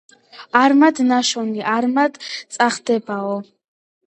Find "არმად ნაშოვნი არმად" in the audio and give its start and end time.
0.61-2.19